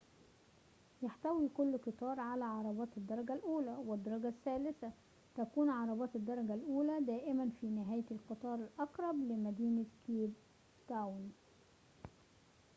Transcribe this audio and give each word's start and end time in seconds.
يحتوي 1.01 1.49
كل 1.57 1.77
قطار 1.77 2.19
على 2.19 2.45
عربات 2.45 2.87
الدرجة 2.97 3.33
الأولى 3.33 3.75
والدرجة 3.85 4.27
الثالثة 4.27 4.91
تكون 5.35 5.69
عربات 5.69 6.15
الدرجة 6.15 6.53
الأولى 6.53 6.99
دائماً 7.01 7.49
في 7.61 7.67
نهاية 7.67 8.05
القطار 8.11 8.59
الأقرب 8.59 9.15
لمدينة 9.29 9.85
كيب 10.07 10.33
تاون 10.87 11.31